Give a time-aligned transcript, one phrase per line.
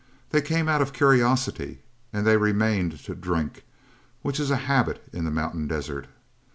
[0.31, 1.77] They came out of curiosity
[2.11, 3.63] and they remained to drink
[4.23, 6.07] which is a habit in the mountain desert.